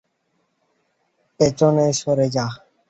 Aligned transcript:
পেছনে 1.39 1.85
সরে 1.93 2.27
যা। 2.35 2.45